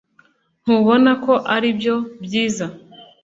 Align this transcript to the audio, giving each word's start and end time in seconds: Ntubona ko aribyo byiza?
Ntubona 0.63 1.11
ko 1.25 1.33
aribyo 1.55 1.95
byiza? 2.23 2.65